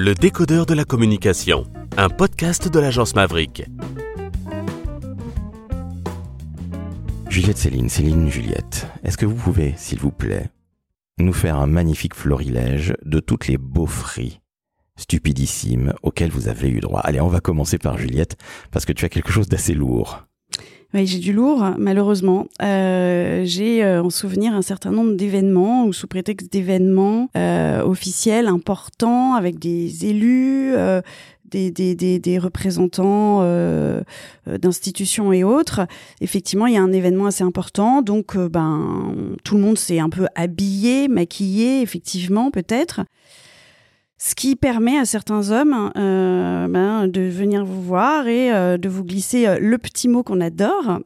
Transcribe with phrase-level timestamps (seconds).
[0.00, 3.64] Le décodeur de la communication, un podcast de l'agence Maverick.
[7.28, 10.50] Juliette Céline, Céline Juliette, est-ce que vous pouvez, s'il vous plaît,
[11.18, 14.38] nous faire un magnifique florilège de toutes les beaufries
[14.94, 17.00] stupidissimes auxquelles vous avez eu droit?
[17.00, 18.36] Allez, on va commencer par Juliette,
[18.70, 20.27] parce que tu as quelque chose d'assez lourd.
[20.94, 22.46] Oui, j'ai du lourd, malheureusement.
[22.62, 28.46] Euh, j'ai euh, en souvenir un certain nombre d'événements ou sous prétexte d'événements euh, officiels
[28.46, 31.02] importants avec des élus, euh,
[31.44, 34.00] des, des, des, des, représentants euh,
[34.46, 35.82] d'institutions et autres.
[36.22, 39.12] Effectivement, il y a un événement assez important, donc ben
[39.44, 43.02] tout le monde s'est un peu habillé, maquillé, effectivement, peut-être.
[44.20, 48.88] Ce qui permet à certains hommes euh, ben, de venir vous voir et euh, de
[48.88, 50.98] vous glisser euh, le petit mot qu'on adore.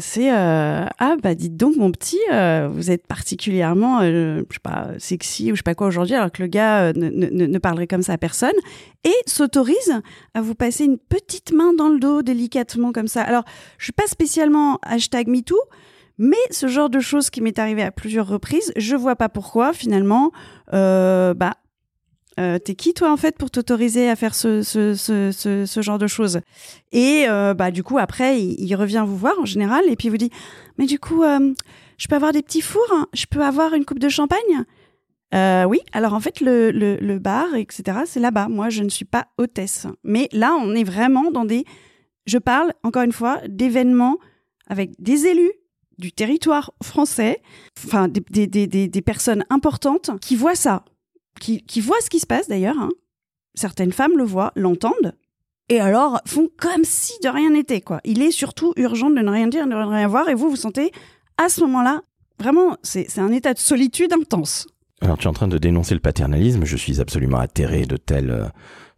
[0.00, 5.54] C'est ah bah dites donc mon petit, vous êtes particulièrement, je sais pas sexy ou
[5.54, 8.54] je sais pas quoi aujourd'hui, alors que le gars ne, parlerait comme ça à personne
[9.04, 10.00] et s'autorise
[10.34, 13.22] à vous passer une petite main dans le dos délicatement comme ça.
[13.22, 13.44] Alors
[13.78, 15.60] je suis pas spécialement hashtag MeToo.
[16.20, 19.72] Mais ce genre de choses qui m'est arrivé à plusieurs reprises, je vois pas pourquoi
[19.72, 20.32] finalement,
[20.72, 21.54] bah
[22.38, 24.62] euh, t'es qui toi en fait pour t'autoriser à faire ce,
[25.80, 26.40] genre de choses?
[26.92, 30.10] Et euh, bah du coup après il, revient vous voir en général et puis il
[30.10, 30.30] vous dit
[30.78, 31.52] mais du coup euh,
[31.96, 34.64] je peux avoir des petits fours, je peux avoir une coupe de champagne?
[35.32, 38.48] Oui, alors en fait, le, bar, etc., c'est là-bas.
[38.48, 39.86] Moi, je ne suis pas hôtesse.
[40.02, 41.66] Mais là, on est vraiment dans des.
[42.24, 44.16] Je parle, encore une fois, d'événements
[44.68, 45.52] avec des élus
[45.98, 47.42] du territoire français,
[47.84, 50.84] enfin, des personnes importantes qui voient ça
[51.38, 52.78] qui, voient ce qui se passe d'ailleurs.
[52.78, 52.90] Hein.
[53.54, 55.14] Certaines femmes le voient, l'entendent,
[55.68, 57.80] et alors font comme si de rien n'était.
[57.80, 58.00] quoi.
[58.04, 60.56] Il est surtout urgent de ne rien dire, de ne rien voir, et vous vous
[60.56, 60.92] sentez
[61.36, 62.02] à ce moment-là,
[62.38, 64.66] vraiment, c'est un état de solitude intense.
[65.00, 68.30] Alors tu es en train de dénoncer le paternalisme, je suis absolument atterré de telle
[68.30, 68.44] euh,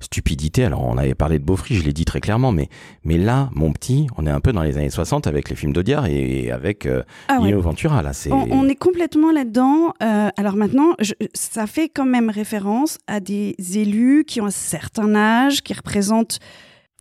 [0.00, 0.64] stupidité.
[0.64, 2.68] Alors on avait parlé de Beaufry, je l'ai dit très clairement, mais,
[3.04, 5.74] mais là, mon petit, on est un peu dans les années 60 avec les films
[5.74, 7.52] d'Audiard et avec euh, ah ouais.
[7.52, 8.02] Ventura.
[8.02, 8.32] Là, c'est...
[8.32, 9.92] On, on, est complètement là-dedans.
[10.02, 14.50] Euh, alors maintenant, je, ça fait quand même référence à des élus qui ont un
[14.50, 16.38] certain âge, qui représentent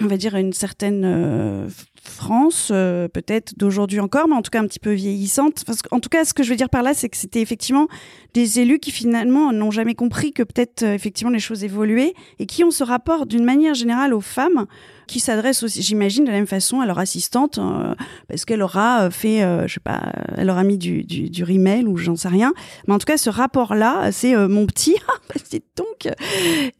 [0.02, 1.68] on va dire une certaine euh,
[2.04, 5.64] France, euh, peut-être d'aujourd'hui encore, mais en tout cas un petit peu vieillissante.
[5.92, 7.88] En tout cas, ce que je veux dire par là, c'est que c'était effectivement
[8.34, 12.46] des élus qui finalement n'ont jamais compris que peut-être euh, effectivement les choses évoluaient et
[12.46, 14.66] qui ont ce rapport d'une manière générale aux femmes
[15.08, 17.96] qui s'adressent aussi, j'imagine, de la même façon à leur assistante, euh,
[18.28, 21.98] parce qu'elle aura fait, je sais pas, elle aura mis du, du, du rimel ou
[21.98, 22.54] j'en sais rien.
[22.88, 24.96] Mais en tout cas, ce rapport-là, c'est mon petit,
[25.46, 26.14] c'est donc.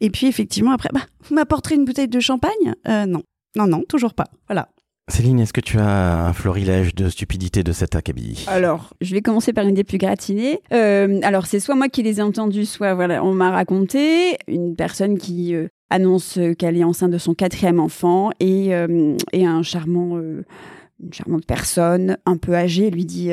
[0.00, 2.74] Et puis effectivement, après, bah, vous m'apporterez une bouteille de champagne?
[2.86, 3.22] Non,
[3.56, 4.26] non, non, toujours pas.
[4.46, 4.68] Voilà.
[5.10, 9.20] Céline, est-ce que tu as un florilège de stupidité de cet acabit Alors, je vais
[9.20, 10.60] commencer par une des plus gratinées.
[10.72, 14.76] Euh, alors, c'est soit moi qui les ai entendues, soit voilà, on m'a raconté une
[14.76, 19.62] personne qui euh, annonce qu'elle est enceinte de son quatrième enfant et, euh, et un
[19.62, 20.18] charmant.
[20.18, 23.30] une charmante personne, un peu âgée, lui dit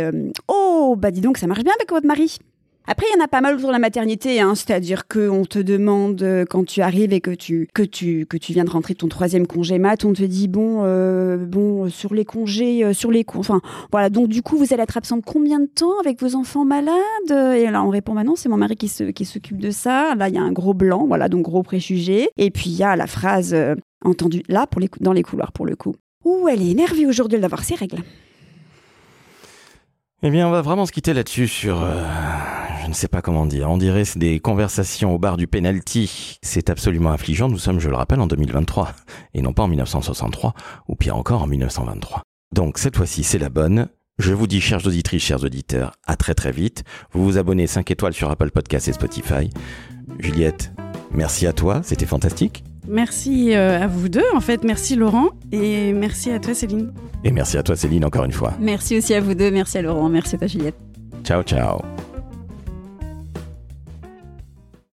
[0.48, 2.40] Oh, bah dis donc, ça marche bien avec votre mari.
[2.90, 5.60] Après, il y en a pas mal autour de la maternité, hein, c'est-à-dire qu'on te
[5.60, 8.96] demande euh, quand tu arrives et que tu que tu que tu viens de rentrer
[8.96, 13.12] ton troisième congé mat, on te dit bon euh, bon sur les congés, euh, sur
[13.12, 13.60] les enfin
[13.92, 16.96] voilà donc du coup vous allez être absente combien de temps avec vos enfants malades?
[17.30, 20.16] Et là on répond bah non c'est mon mari qui se qui s'occupe de ça.
[20.16, 22.30] Là il y a un gros blanc, voilà donc gros préjugé.
[22.38, 23.54] Et puis il y a la phrase
[24.06, 25.94] entendue là pour les dans les couloirs pour le coup.
[26.24, 28.00] Ouh elle est énervée aujourd'hui d'avoir ses règles.
[30.24, 31.86] Eh bien, on va vraiment se quitter là-dessus sur,
[32.88, 36.40] je ne sais pas comment dire, on dirait c'est des conversations au bar du penalty.
[36.42, 38.94] C'est absolument affligeant, nous sommes, je le rappelle, en 2023,
[39.34, 40.54] et non pas en 1963,
[40.88, 42.22] ou pire encore en 1923.
[42.56, 43.90] Donc cette fois-ci, c'est la bonne.
[44.20, 46.86] Je vous dis, chers auditrices, chers auditeurs, à très très vite.
[47.12, 49.50] Vous vous abonnez 5 étoiles sur Apple Podcasts et Spotify.
[50.20, 50.72] Juliette,
[51.12, 52.64] merci à toi, c'était fantastique.
[52.88, 54.64] Merci euh, à vous deux, en fait.
[54.64, 56.94] Merci Laurent et merci à toi Céline.
[57.26, 58.54] Et merci à toi Céline encore une fois.
[58.62, 60.78] Merci aussi à vous deux, merci à Laurent, merci à toi Juliette.
[61.26, 61.82] Ciao, ciao.